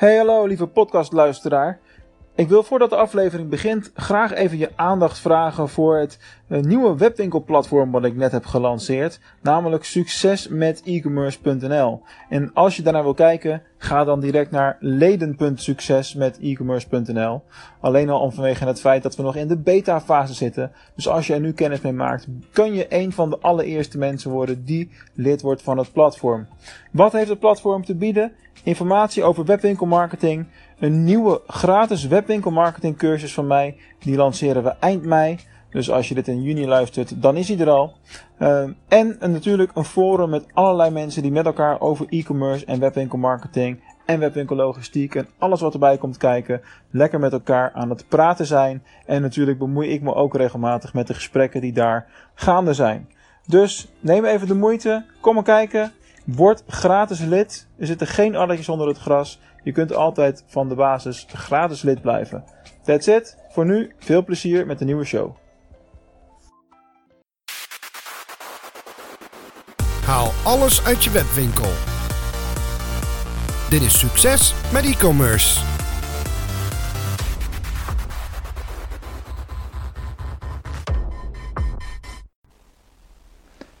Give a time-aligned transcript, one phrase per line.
[0.00, 1.80] Hey hallo lieve podcastluisteraar.
[2.34, 6.18] Ik wil voordat de aflevering begint graag even je aandacht vragen voor het
[6.48, 12.02] eh, nieuwe webwinkelplatform wat ik net heb gelanceerd, namelijk succesmetecommerce.nl.
[12.28, 17.42] En als je daarnaar wil kijken, ga dan direct naar leden.succesmetecommerce.nl.
[17.80, 20.72] Alleen al om vanwege het feit dat we nog in de beta fase zitten.
[20.94, 24.30] Dus als je er nu kennis mee maakt, kun je een van de allereerste mensen
[24.30, 26.46] worden die lid wordt van het platform.
[26.90, 28.32] Wat heeft het platform te bieden?
[28.62, 30.46] Informatie over webwinkelmarketing,
[30.78, 33.76] een nieuwe gratis webwinkelmarketing cursus van mij.
[33.98, 35.38] Die lanceren we eind mei.
[35.70, 37.92] Dus als je dit in juni luistert, dan is hij er al.
[38.38, 43.80] Uh, en natuurlijk een forum met allerlei mensen die met elkaar over e-commerce en webwinkelmarketing
[44.06, 46.60] en webwinkellogistiek en alles wat erbij komt kijken,
[46.90, 48.82] lekker met elkaar aan het praten zijn.
[49.06, 53.08] En natuurlijk bemoei ik me ook regelmatig met de gesprekken die daar gaande zijn.
[53.46, 55.92] Dus neem even de moeite, kom maar kijken.
[56.24, 57.66] Word gratis lid.
[57.78, 59.40] Er zitten geen addertjes onder het gras.
[59.62, 62.44] Je kunt altijd van de basis gratis lid blijven.
[62.82, 63.36] That's it.
[63.48, 65.39] Voor nu veel plezier met de nieuwe show.
[70.44, 71.70] Alles uit je webwinkel.
[73.70, 75.60] Dit is succes met e-commerce.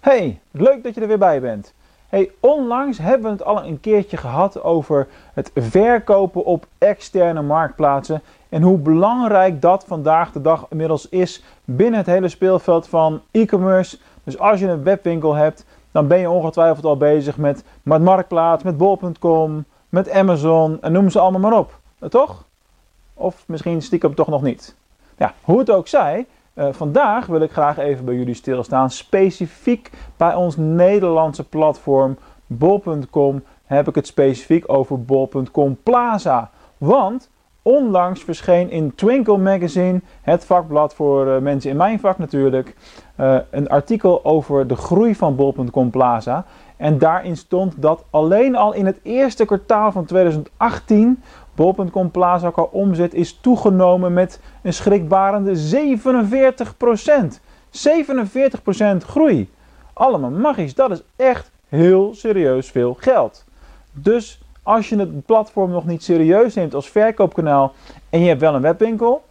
[0.00, 1.74] Hey, leuk dat je er weer bij bent.
[2.08, 8.22] Hey, onlangs hebben we het al een keertje gehad over het verkopen op externe marktplaatsen
[8.48, 13.98] en hoe belangrijk dat vandaag de dag inmiddels is binnen het hele speelveld van e-commerce.
[14.24, 18.62] Dus als je een webwinkel hebt, dan ben je ongetwijfeld al bezig met, met Marktplaats,
[18.62, 21.80] met bol.com, met Amazon en noem ze allemaal maar op.
[22.00, 22.44] Uh, toch?
[23.14, 24.76] Of misschien stiekem toch nog niet.
[25.16, 28.90] Ja, hoe het ook zij, uh, vandaag wil ik graag even bij jullie stilstaan.
[28.90, 36.50] Specifiek bij ons Nederlandse platform bol.com heb ik het specifiek over bol.com Plaza.
[36.78, 37.30] Want
[37.64, 42.74] onlangs verscheen in Twinkle Magazine, het vakblad voor uh, mensen in mijn vak natuurlijk,
[43.20, 46.44] uh, een artikel over de groei van bol.com Plaza.
[46.76, 51.22] En daarin stond dat alleen al in het eerste kwartaal van 2018
[51.54, 55.56] Bol.com Plaza qua omzet is toegenomen met een schrikbarende
[57.34, 57.40] 47%.
[57.70, 59.50] 47% groei.
[59.92, 63.44] Allemaal magisch, dat is echt heel serieus veel geld.
[63.92, 67.72] Dus als je het platform nog niet serieus neemt als verkoopkanaal
[68.10, 69.24] en je hebt wel een webwinkel,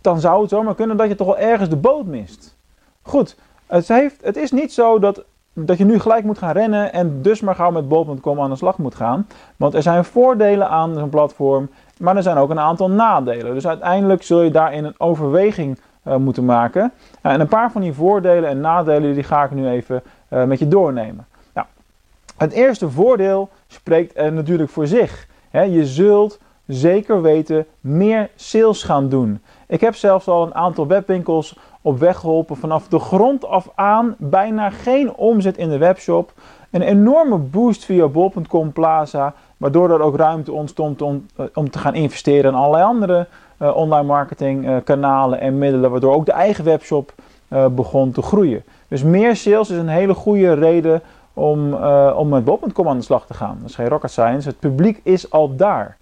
[0.00, 2.56] dan zou het zomaar kunnen dat je toch wel ergens de boot mist.
[3.02, 3.88] Goed, het,
[4.22, 5.24] het is niet zo dat
[5.58, 8.56] dat je nu gelijk moet gaan rennen en dus maar gauw met bol.com aan de
[8.56, 9.26] slag moet gaan.
[9.56, 13.54] Want er zijn voordelen aan zo'n platform, maar er zijn ook een aantal nadelen.
[13.54, 16.92] Dus uiteindelijk zul je daarin een overweging uh, moeten maken.
[17.22, 20.44] Uh, en een paar van die voordelen en nadelen die ga ik nu even uh,
[20.44, 21.26] met je doornemen.
[22.36, 25.26] Het eerste voordeel spreekt natuurlijk voor zich.
[25.50, 29.40] He, je zult zeker weten meer sales gaan doen.
[29.66, 34.14] Ik heb zelfs al een aantal webwinkels op weg geholpen vanaf de grond af aan.
[34.18, 36.32] Bijna geen omzet in de webshop.
[36.70, 39.34] Een enorme boost via bol.com Plaza.
[39.56, 43.26] Waardoor er ook ruimte ontstond om, eh, om te gaan investeren in allerlei andere
[43.62, 45.90] uh, online marketing uh, kanalen en middelen.
[45.90, 47.12] Waardoor ook de eigen webshop
[47.48, 48.64] uh, begon te groeien.
[48.88, 51.02] Dus meer sales is een hele goede reden
[51.38, 51.74] om,
[52.14, 53.56] om met bol.com aan de slag te gaan.
[53.60, 54.48] Dat is geen rocket science.
[54.48, 55.96] Het publiek is al daar.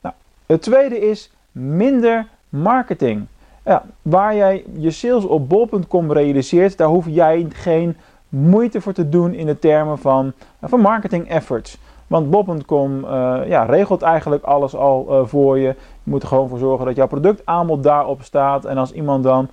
[0.00, 0.14] Nou,
[0.46, 3.26] het tweede is minder marketing.
[3.64, 7.96] Ja, waar jij je sales op bol.com realiseert, daar hoef jij geen
[8.28, 10.32] moeite voor te doen in de termen van,
[10.62, 11.78] van marketing efforts.
[12.06, 15.66] Want bol.com uh, ja, regelt eigenlijk alles al uh, voor je.
[16.02, 18.64] Je moet er gewoon voor zorgen dat jouw productaanbod daarop staat.
[18.64, 19.48] En als iemand dan,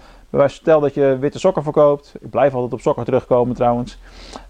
[0.45, 2.15] stel dat je witte sokken verkoopt.
[2.19, 3.97] Ik blijf altijd op sokken terugkomen trouwens.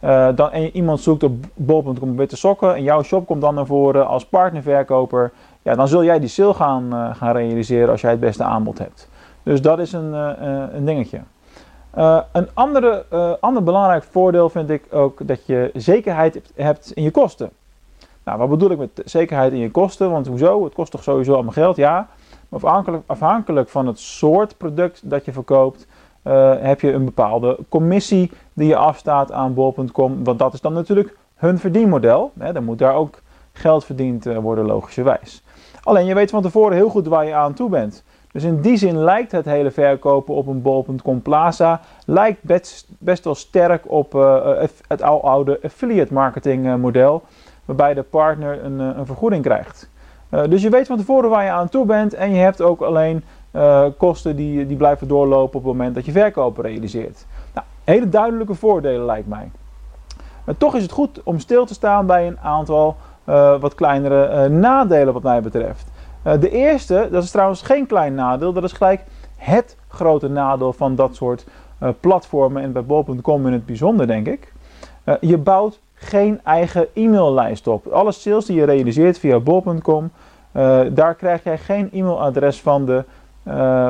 [0.04, 2.76] Uh, dan, en iemand zoekt op bol.com witte sokken.
[2.76, 5.32] En jouw shop komt dan naar voren als partnerverkoper.
[5.62, 9.10] Ja, dan zul jij die sale gaan, gaan realiseren als jij het beste aanbod hebt.
[9.44, 11.20] Dus dat is een, uh, een dingetje.
[12.32, 13.06] Een andere,
[13.40, 17.50] ander belangrijk voordeel vind ik ook dat je zekerheid hebt in je kosten.
[18.28, 20.12] Nou, wat bedoel ik met zekerheid in je kosten?
[20.12, 20.64] Want hoezo?
[20.64, 22.08] Het kost toch sowieso allemaal geld, ja.
[22.50, 25.88] Afhankelijk, afhankelijk van het soort product dat je verkoopt,
[26.60, 30.24] heb je een bepaalde commissie die je afstaat aan bol.com.
[30.24, 32.32] Want dat is dan natuurlijk hun verdienmodel.
[32.40, 33.22] Hè, dan moet daar ook
[33.52, 35.44] geld verdiend worden, logischerwijs.
[35.84, 38.04] Alleen je weet van tevoren heel goed waar je aan toe bent.
[38.32, 43.24] Dus in die zin lijkt het hele verkopen op een bol.com Plaza lijkt best, best
[43.24, 47.24] wel sterk op uh, het oude affiliate marketing model,
[47.66, 49.90] waarbij de partner een, een vergoeding krijgt.
[50.30, 52.82] Uh, dus je weet van tevoren waar je aan toe bent en je hebt ook
[52.82, 53.24] alleen
[53.98, 57.26] kosten die, die blijven doorlopen op het moment dat je verkopen realiseert.
[57.54, 59.52] Nou, hele duidelijke voordelen lijkt mij.
[60.46, 62.96] Maar toch is het goed om stil te staan bij een aantal
[63.60, 65.86] wat kleinere nadelen wat mij betreft.
[66.22, 69.04] de eerste, dat is trouwens geen klein nadeel, dat is gelijk
[69.36, 71.46] het grote nadeel van dat soort
[72.00, 74.54] platformen en bij bol.com in het bijzonder denk ik.
[75.22, 77.88] je bouwt geen eigen e-maillijst op.
[77.88, 80.12] Alle sales die je realiseert via bol.com,
[80.94, 83.04] daar krijg jij geen e-mailadres van de,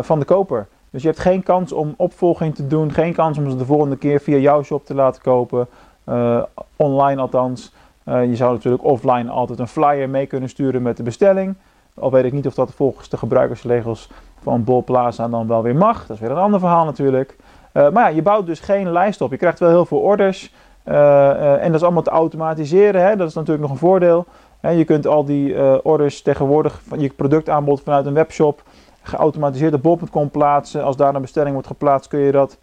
[0.01, 0.68] van de koper.
[0.89, 3.98] Dus je hebt geen kans om opvolging te doen, geen kans om ze de volgende
[3.98, 5.68] keer via jouw shop te laten kopen,
[6.09, 6.44] uh,
[6.75, 7.74] online althans.
[8.04, 11.56] Je zou natuurlijk offline altijd een flyer mee kunnen sturen met de bestelling.
[11.94, 14.10] Al weet ik niet of dat volgens de gebruikersregels
[14.42, 16.06] van Bol Plaza dan wel weer mag.
[16.06, 17.36] Dat is weer een ander verhaal natuurlijk.
[17.74, 19.31] Maar ja, je bouwt dus geen lijst op.
[19.31, 20.53] Je krijgt wel heel veel orders.
[20.88, 23.01] En dat is allemaal te automatiseren.
[23.01, 23.16] Hè?
[23.16, 24.25] Dat is natuurlijk nog een voordeel.
[24.62, 28.63] je kunt al die orders tegenwoordig van je productaanbod vanuit een webshop
[29.01, 30.84] geautomatiseerd op bol.com plaatsen.
[30.84, 32.57] Als daar een bestelling wordt geplaatst, kun je dat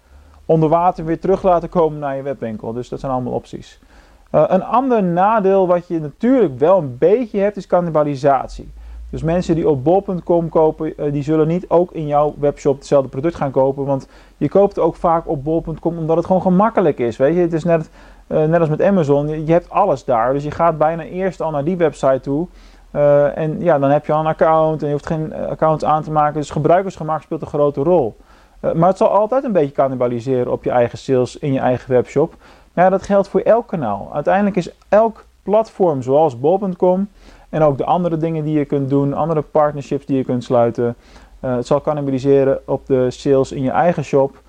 [0.47, 2.73] onder water weer terug laten komen naar je webwinkel.
[2.73, 3.81] Dus dat zijn allemaal opties.
[4.31, 8.73] Een ander nadeel wat je natuurlijk wel een beetje hebt, is cannibalisatie.
[9.11, 13.35] Dus mensen die op bol.com kopen, die zullen niet ook in jouw webshop hetzelfde product
[13.35, 13.85] gaan kopen.
[13.85, 17.17] Want je koopt ook vaak op bol.com omdat het gewoon gemakkelijk is.
[17.17, 17.91] Weet je, het is net,
[18.39, 19.47] net als met Amazon.
[19.47, 20.33] Je, hebt alles daar.
[20.33, 22.47] Dus je gaat bijna eerst al naar die website toe.
[22.93, 25.85] Uh, en ja, dan heb je al een account en je hoeft geen eh, accounts
[25.85, 26.35] aan te maken.
[26.35, 28.17] Dus gebruikersgemak speelt een grote rol.
[28.75, 32.35] Maar het zal altijd een beetje cannibaliseren op je eigen sales in je eigen webshop.
[32.73, 34.11] Maar ja, dat geldt voor elk kanaal.
[34.13, 37.09] Uiteindelijk is elk platform zoals bol.com
[37.49, 40.97] en ook de andere dingen die je kunt doen, andere partnerships die je kunt sluiten.
[41.41, 44.43] het zal cannibaliseren op de sales in je eigen shop.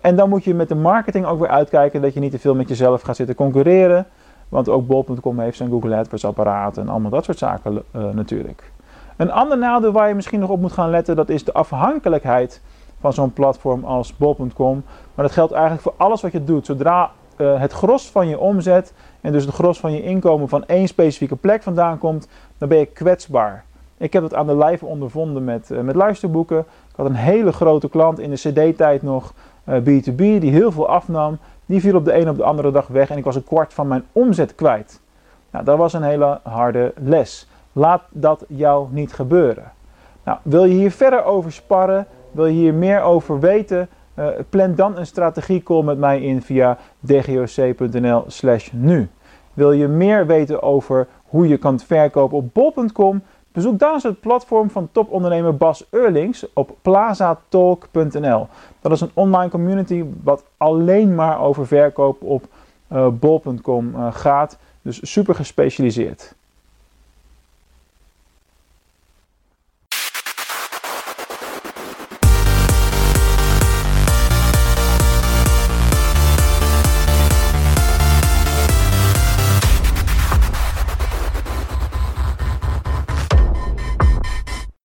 [0.00, 2.54] En dan moet je met de marketing ook weer uitkijken dat je niet te veel
[2.54, 4.06] met jezelf gaat zitten concurreren.
[4.48, 8.72] Want ook bol.com heeft zijn Google AdWords apparaat en allemaal dat soort zaken uh, natuurlijk.
[9.16, 12.62] Een ander nadeel waar je misschien nog op moet gaan letten, dat is de afhankelijkheid
[13.00, 14.84] van zo'n platform als bol.com.
[15.14, 16.66] Maar dat geldt eigenlijk voor alles wat je doet.
[16.66, 20.66] Zodra uh, het gros van je omzet en dus het gros van je inkomen van
[20.66, 22.28] één specifieke plek vandaan komt,
[22.58, 23.64] dan ben je kwetsbaar.
[23.96, 26.58] Ik heb het aan de lijve ondervonden met, met luisterboeken.
[26.58, 29.32] Ik had een hele grote klant in de CD-tijd nog,
[29.70, 31.38] B2B, die heel veel afnam.
[31.66, 33.74] Die viel op de een op de andere dag weg en ik was een kwart
[33.74, 35.00] van mijn omzet kwijt.
[35.50, 37.48] Nou, dat was een hele harde les.
[37.72, 39.72] Laat dat jou niet gebeuren.
[40.24, 42.06] Nou, wil je hier verder over sparren?
[42.30, 43.88] Wil je hier meer over weten?
[44.18, 49.08] Uh, plan dan een strategiecall met mij in via dgoc.nl/slash nu.
[49.54, 53.22] Wil je meer weten over hoe je kan verkopen op bol.com?
[53.52, 58.48] Bezoek eens het platform van topondernemer Bas Eurlings op plazatalk.nl.
[58.80, 62.44] Dat is een online community wat alleen maar over verkoop op
[62.92, 64.58] uh, bol.com uh, gaat.
[64.82, 66.34] Dus super gespecialiseerd.